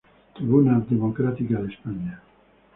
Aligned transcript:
Tribuna 0.33 0.79
democrática 0.79 1.61
de 1.61 1.71
España". 1.73 2.23